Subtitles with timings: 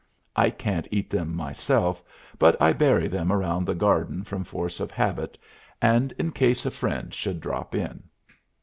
[0.35, 2.01] I can't eat them myself,
[2.39, 5.37] but I bury them around the garden from force of habit
[5.79, 8.01] and in case a friend should drop in.